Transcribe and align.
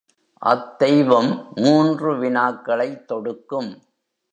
அத்தெய்வம் 0.41 1.47
மூன்று 1.55 2.17
வினாக்களைத் 2.19 3.05
தொடுக்கும். 3.05 3.71